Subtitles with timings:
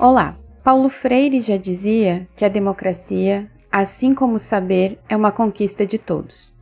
[0.00, 0.38] Olá!
[0.62, 5.98] Paulo Freire já dizia que a democracia, assim como o saber, é uma conquista de
[5.98, 6.56] todos.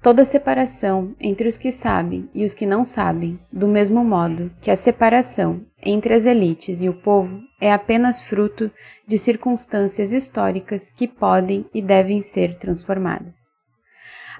[0.00, 4.70] Toda separação entre os que sabem e os que não sabem, do mesmo modo que
[4.70, 8.70] a separação entre as elites e o povo é apenas fruto
[9.04, 13.52] de circunstâncias históricas que podem e devem ser transformadas.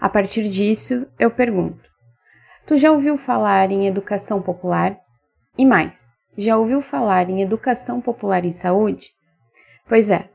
[0.01, 1.90] A partir disso, eu pergunto:
[2.65, 4.96] tu já ouviu falar em educação popular?
[5.59, 9.12] E mais, já ouviu falar em educação popular em saúde?
[9.88, 10.29] Pois é,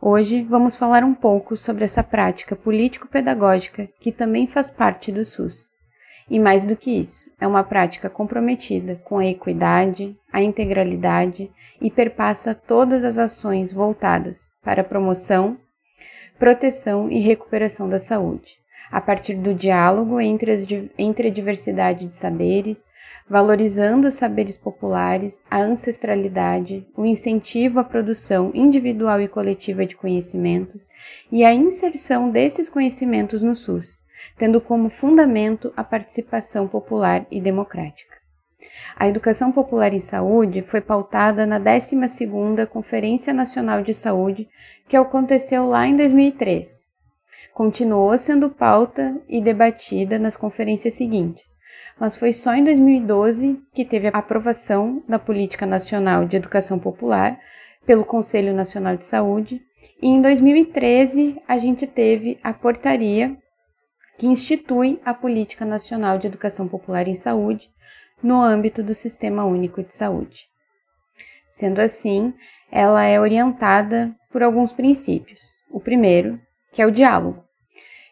[0.00, 5.70] hoje vamos falar um pouco sobre essa prática político-pedagógica que também faz parte do SUS.
[6.30, 11.90] E mais do que isso, é uma prática comprometida com a equidade, a integralidade e
[11.90, 15.56] perpassa todas as ações voltadas para a promoção,
[16.38, 18.58] proteção e recuperação da saúde,
[18.90, 22.88] a partir do diálogo entre, as, entre a diversidade de saberes,
[23.28, 30.88] valorizando os saberes populares, a ancestralidade, o incentivo à produção individual e coletiva de conhecimentos
[31.30, 34.02] e a inserção desses conhecimentos no SUS,
[34.36, 38.16] tendo como fundamento a participação popular e democrática.
[38.96, 44.48] A educação popular em saúde foi pautada na 12ª Conferência Nacional de Saúde,
[44.88, 46.87] que aconteceu lá em 2003.
[47.58, 51.58] Continuou sendo pauta e debatida nas conferências seguintes,
[51.98, 57.36] mas foi só em 2012 que teve a aprovação da Política Nacional de Educação Popular
[57.84, 59.60] pelo Conselho Nacional de Saúde,
[60.00, 63.36] e em 2013 a gente teve a portaria
[64.16, 67.68] que institui a Política Nacional de Educação Popular em Saúde
[68.22, 70.46] no âmbito do Sistema Único de Saúde.
[71.48, 72.32] Sendo assim,
[72.70, 75.40] ela é orientada por alguns princípios.
[75.68, 76.40] O primeiro,
[76.72, 77.47] que é o diálogo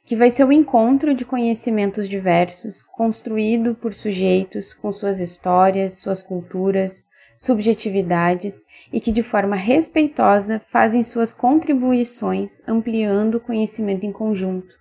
[0.07, 6.23] que vai ser o encontro de conhecimentos diversos, construído por sujeitos com suas histórias, suas
[6.23, 7.05] culturas,
[7.37, 14.75] subjetividades e que de forma respeitosa fazem suas contribuições ampliando o conhecimento em conjunto,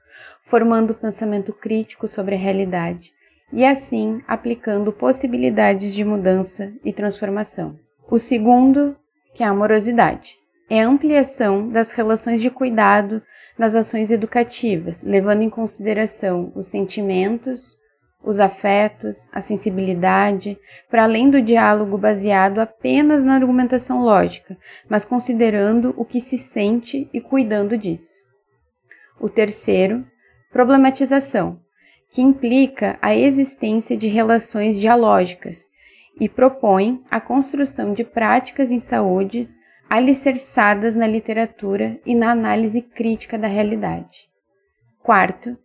[0.44, 3.12] formando pensamento crítico sobre a realidade
[3.52, 7.80] e assim aplicando possibilidades de mudança e transformação.
[8.10, 8.96] O segundo,
[9.34, 10.36] que é a amorosidade,
[10.70, 13.22] é a ampliação das relações de cuidado
[13.58, 17.78] nas ações educativas, levando em consideração os sentimentos,
[18.24, 20.58] os afetos, a sensibilidade,
[20.90, 24.58] para além do diálogo baseado apenas na argumentação lógica,
[24.90, 28.24] mas considerando o que se sente e cuidando disso.
[29.20, 30.06] O terceiro,
[30.52, 31.60] problematização,
[32.12, 35.70] que implica a existência de relações dialógicas
[36.20, 43.38] e propõe a construção de práticas em saúdes alicerçadas na literatura e na análise crítica
[43.38, 44.28] da realidade.
[45.02, 45.58] Quarto,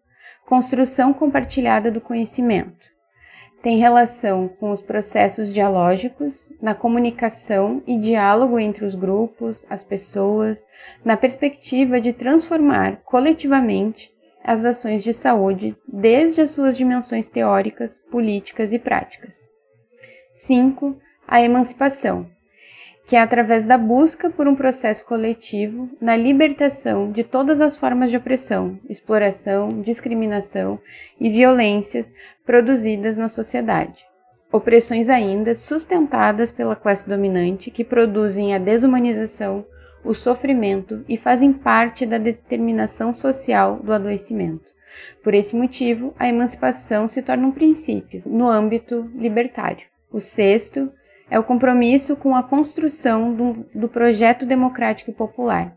[0.46, 2.88] construção compartilhada do conhecimento.
[3.62, 10.66] Tem relação com os processos dialógicos, na comunicação e diálogo entre os grupos, as pessoas,
[11.04, 14.10] na perspectiva de transformar coletivamente
[14.42, 19.44] as ações de saúde desde as suas dimensões teóricas, políticas e práticas.
[20.30, 20.96] 5.
[21.28, 22.26] A emancipação,
[23.10, 28.08] que é através da busca por um processo coletivo na libertação de todas as formas
[28.08, 30.78] de opressão, exploração, discriminação
[31.18, 32.14] e violências
[32.46, 34.04] produzidas na sociedade.
[34.52, 39.66] Opressões ainda sustentadas pela classe dominante que produzem a desumanização,
[40.04, 44.72] o sofrimento e fazem parte da determinação social do adoecimento.
[45.20, 49.82] Por esse motivo, a emancipação se torna um princípio no âmbito libertário.
[50.12, 50.92] O sexto
[51.30, 55.76] é o compromisso com a construção do, do projeto democrático e popular,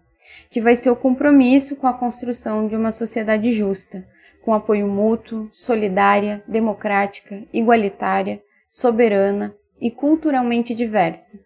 [0.49, 4.05] que vai ser o compromisso com a construção de uma sociedade justa,
[4.43, 11.39] com apoio mútuo, solidária, democrática, igualitária, soberana e culturalmente diversa,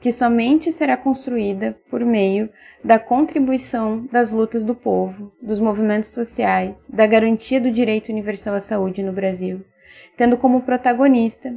[0.00, 2.50] que somente será construída por meio
[2.82, 8.60] da contribuição das lutas do povo, dos movimentos sociais, da garantia do direito universal à
[8.60, 9.64] saúde no Brasil,
[10.16, 11.54] tendo como protagonista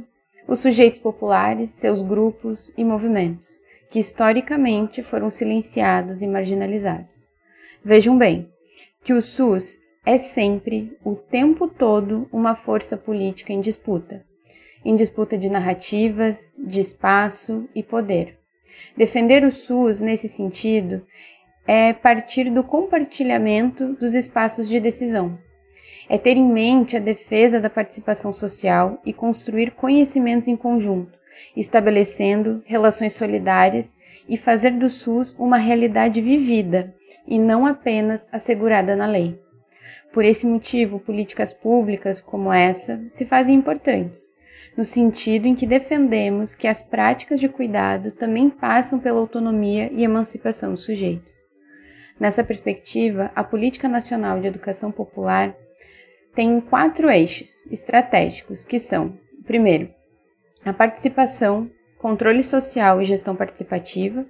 [0.48, 3.60] os sujeitos populares, seus grupos e movimentos,
[3.90, 7.28] que historicamente foram silenciados e marginalizados.
[7.84, 8.50] Vejam bem
[9.04, 14.26] que o SUS é sempre, o tempo todo, uma força política em disputa
[14.84, 18.38] em disputa de narrativas, de espaço e poder.
[18.96, 21.04] Defender o SUS nesse sentido
[21.66, 25.38] é partir do compartilhamento dos espaços de decisão.
[26.08, 31.18] É ter em mente a defesa da participação social e construir conhecimentos em conjunto,
[31.56, 36.94] estabelecendo relações solidárias e fazer do SUS uma realidade vivida
[37.26, 39.38] e não apenas assegurada na lei.
[40.12, 44.32] Por esse motivo, políticas públicas como essa se fazem importantes,
[44.76, 50.02] no sentido em que defendemos que as práticas de cuidado também passam pela autonomia e
[50.02, 51.34] emancipação dos sujeitos.
[52.18, 55.54] Nessa perspectiva, a Política Nacional de Educação Popular
[56.34, 59.90] tem quatro eixos estratégicos, que são: primeiro,
[60.64, 64.26] a participação, controle social e gestão participativa.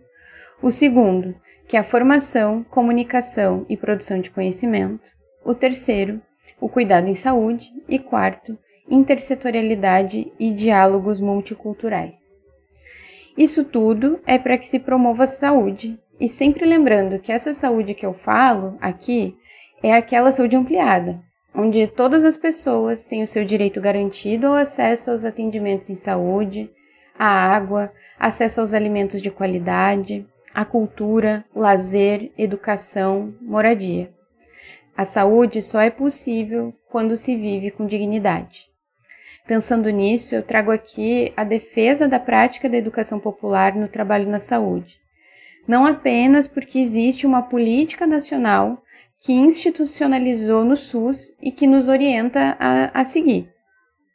[0.62, 1.34] O segundo,
[1.66, 5.12] que é a formação, comunicação e produção de conhecimento.
[5.44, 6.20] O terceiro,
[6.60, 7.70] o cuidado em saúde.
[7.88, 8.58] E quarto,
[8.90, 12.38] intersetorialidade e diálogos multiculturais.
[13.36, 17.94] Isso tudo é para que se promova a saúde, e sempre lembrando que essa saúde
[17.94, 19.36] que eu falo aqui
[19.80, 21.22] é aquela saúde ampliada,
[21.58, 26.70] onde todas as pessoas têm o seu direito garantido ao acesso aos atendimentos em saúde,
[27.18, 30.24] à água, acesso aos alimentos de qualidade,
[30.54, 34.08] à cultura, lazer, educação, moradia.
[34.96, 38.68] A saúde só é possível quando se vive com dignidade.
[39.44, 44.38] Pensando nisso, eu trago aqui a defesa da prática da educação popular no trabalho na
[44.38, 44.96] saúde.
[45.66, 48.80] Não apenas porque existe uma política nacional
[49.20, 53.52] que institucionalizou no SUS e que nos orienta a, a seguir,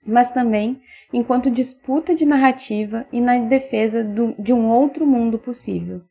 [0.06, 6.02] mas também enquanto disputa de narrativa e na defesa do, de um outro mundo possível.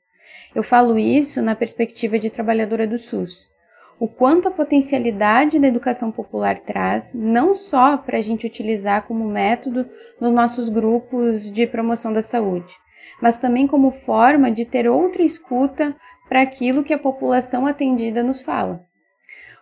[0.55, 3.51] Eu falo isso na perspectiva de trabalhadora do SUS,
[3.99, 9.25] o quanto a potencialidade da educação popular traz, não só para a gente utilizar como
[9.25, 9.89] método
[10.21, 12.75] nos nossos grupos de promoção da saúde,
[13.21, 15.95] mas também como forma de ter outra escuta
[16.33, 18.83] para aquilo que a população atendida nos fala.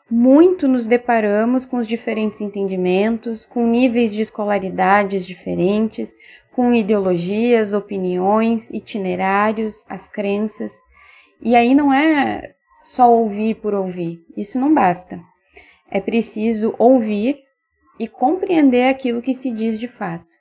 [0.09, 6.15] Muito nos deparamos com os diferentes entendimentos, com níveis de escolaridades diferentes,
[6.53, 10.81] com ideologias, opiniões, itinerários, as crenças.
[11.43, 14.25] E aí não é só ouvir por ouvir.
[14.37, 15.21] Isso não basta.
[15.91, 17.41] É preciso ouvir
[17.99, 20.39] e compreender aquilo que se diz de fato.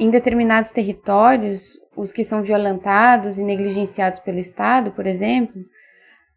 [0.00, 5.64] Em determinados territórios, os que são violentados e negligenciados pelo Estado, por exemplo,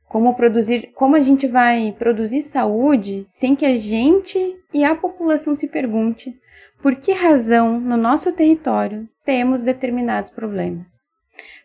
[0.08, 5.56] como produzir, como a gente vai produzir saúde sem que a gente e a população
[5.56, 6.38] se pergunte
[6.82, 11.12] por que razão no nosso território temos determinados problemas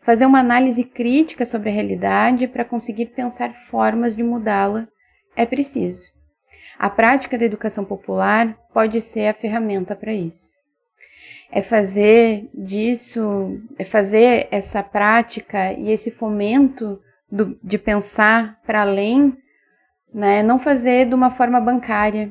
[0.03, 4.89] fazer uma análise crítica sobre a realidade para conseguir pensar formas de mudá-la
[5.37, 6.11] é preciso.
[6.79, 10.58] A prática da educação popular pode ser a ferramenta para isso.
[11.51, 17.01] É fazer disso, é fazer essa prática e esse fomento
[17.31, 19.37] do, de pensar para além,
[20.13, 20.43] né?
[20.43, 22.31] não fazer de uma forma bancária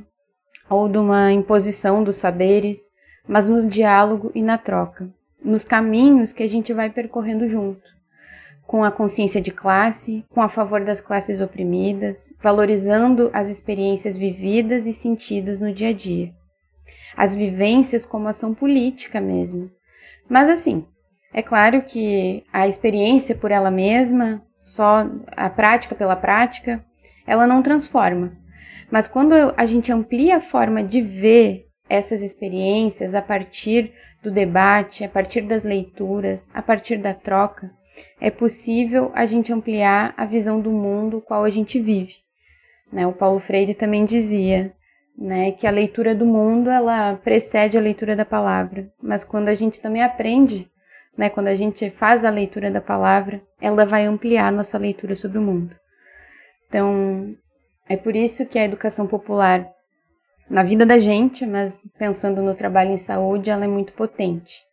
[0.70, 2.92] ou de uma imposição dos saberes,
[3.28, 5.10] mas no diálogo e na troca
[5.44, 7.82] nos caminhos que a gente vai percorrendo junto,
[8.66, 14.86] com a consciência de classe, com a favor das classes oprimidas, valorizando as experiências vividas
[14.86, 16.34] e sentidas no dia a dia.
[17.16, 19.70] As vivências como ação política mesmo.
[20.30, 20.86] Mas assim,
[21.34, 26.84] é claro que a experiência por ela mesma, só a prática pela prática,
[27.26, 28.34] ela não transforma.
[28.90, 35.04] Mas quando a gente amplia a forma de ver essas experiências a partir do debate,
[35.04, 37.72] a partir das leituras, a partir da troca,
[38.20, 42.16] é possível a gente ampliar a visão do mundo qual a gente vive.
[42.92, 43.06] Né?
[43.06, 44.74] O Paulo Freire também dizia
[45.18, 49.56] né, que a leitura do mundo ela precede a leitura da palavra, mas quando a
[49.56, 50.70] gente também aprende,
[51.18, 55.16] né, quando a gente faz a leitura da palavra, ela vai ampliar a nossa leitura
[55.16, 55.76] sobre o mundo.
[56.68, 57.36] Então,
[57.90, 59.68] é por isso que a educação popular
[60.50, 64.66] na vida da gente, mas pensando no trabalho em saúde, ela é muito potente.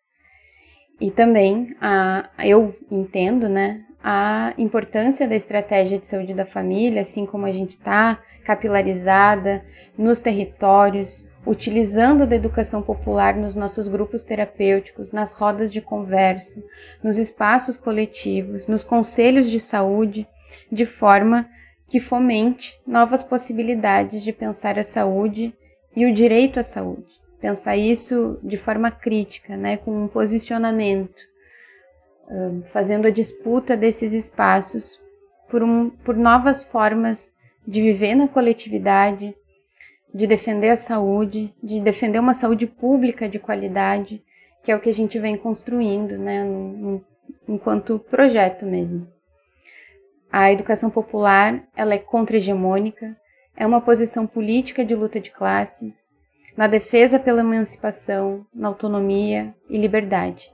[1.01, 7.25] E também a, eu entendo, né, a importância da estratégia de saúde da família, assim
[7.25, 9.65] como a gente está capilarizada
[9.97, 16.63] nos territórios, utilizando da educação popular nos nossos grupos terapêuticos, nas rodas de conversa,
[17.03, 20.29] nos espaços coletivos, nos conselhos de saúde,
[20.71, 21.49] de forma
[21.89, 25.55] que fomente novas possibilidades de pensar a saúde
[25.97, 27.09] e o direito à saúde.
[27.41, 31.23] Pensar isso de forma crítica, né, com um posicionamento,
[32.67, 35.01] fazendo a disputa desses espaços
[35.49, 37.33] por, um, por novas formas
[37.67, 39.35] de viver na coletividade,
[40.13, 44.23] de defender a saúde, de defender uma saúde pública de qualidade,
[44.63, 46.47] que é o que a gente vem construindo né,
[47.49, 49.07] enquanto projeto mesmo.
[50.31, 53.17] A educação popular ela é contra-hegemônica,
[53.57, 56.13] é uma posição política de luta de classes,
[56.57, 60.54] na defesa pela emancipação, na autonomia e liberdade,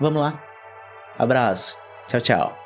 [0.00, 0.42] Vamos lá.
[1.18, 1.78] Abraço.
[2.08, 2.59] Tchau, tchau.